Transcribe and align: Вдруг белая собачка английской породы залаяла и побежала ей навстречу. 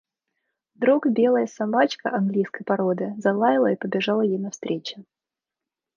Вдруг 0.73 1.05
белая 1.09 1.45
собачка 1.45 2.09
английской 2.09 2.63
породы 2.63 3.13
залаяла 3.19 3.73
и 3.73 3.75
побежала 3.75 4.23
ей 4.23 4.39
навстречу. 4.39 5.05